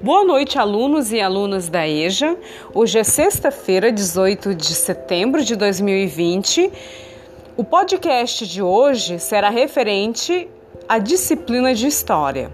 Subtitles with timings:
[0.00, 2.36] Boa noite, alunos e alunas da EJA.
[2.72, 6.72] Hoje é sexta-feira, 18 de setembro de 2020.
[7.56, 10.48] O podcast de hoje será referente
[10.88, 12.50] à disciplina de História.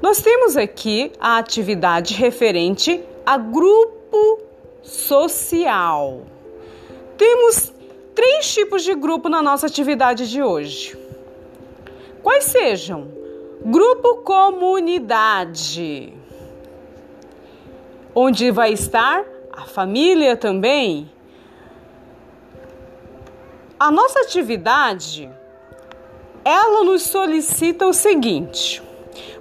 [0.00, 4.40] Nós temos aqui a atividade referente a grupo
[4.82, 6.22] social.
[7.16, 7.73] Temos
[8.14, 10.96] três tipos de grupo na nossa atividade de hoje.
[12.22, 13.08] Quais sejam?
[13.64, 16.12] Grupo comunidade
[18.14, 21.10] onde vai estar a família também.
[23.78, 25.30] A nossa atividade,
[26.44, 28.82] ela nos solicita o seguinte: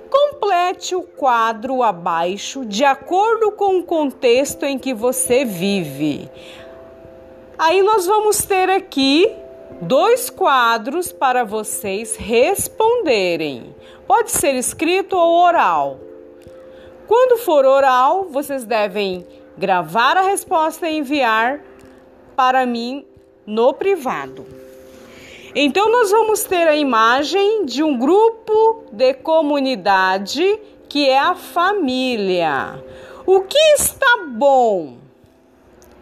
[0.10, 6.30] complete o quadro abaixo de acordo com o contexto em que você vive.
[7.58, 9.32] Aí nós vamos ter aqui
[9.80, 13.76] dois quadros para vocês responderem.
[14.08, 16.00] Pode ser escrito ou oral.
[17.08, 21.62] Quando for oral, vocês devem gravar a resposta e enviar
[22.36, 23.06] para mim
[23.46, 24.48] no privado.
[25.54, 32.84] Então, nós vamos ter a imagem de um grupo de comunidade que é a família.
[33.28, 35.03] O que está bom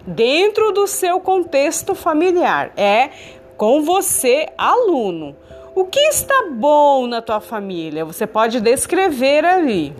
[0.05, 2.71] dentro do seu contexto familiar?
[2.75, 3.09] É
[3.57, 5.35] com você, aluno.
[5.73, 8.03] O que está bom na tua família?
[8.03, 9.95] Você pode descrever ali.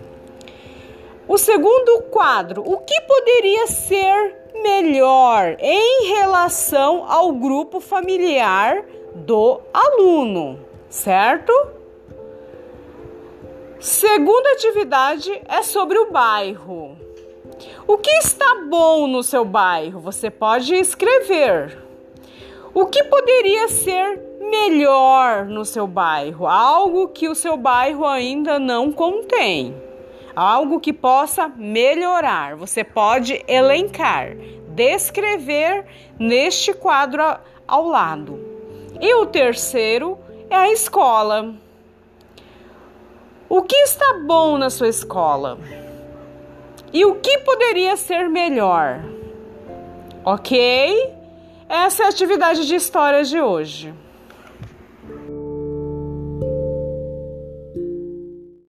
[1.26, 10.58] O segundo quadro, o que poderia ser melhor em relação ao grupo familiar do aluno,
[10.88, 11.52] certo?
[13.78, 16.96] Segunda atividade é sobre o bairro.
[17.86, 20.00] O que está bom no seu bairro?
[20.00, 21.78] Você pode escrever.
[22.74, 26.46] O que poderia ser melhor no seu bairro?
[26.46, 29.74] Algo que o seu bairro ainda não contém
[30.34, 32.56] algo que possa melhorar.
[32.56, 34.36] Você pode elencar,
[34.68, 35.84] descrever
[36.18, 37.22] neste quadro
[37.66, 38.40] ao lado.
[39.00, 40.18] E o terceiro
[40.48, 41.54] é a escola.
[43.48, 45.58] O que está bom na sua escola?
[46.92, 49.00] E o que poderia ser melhor?
[50.24, 51.10] Ok?
[51.68, 53.94] Essa é a atividade de história de hoje.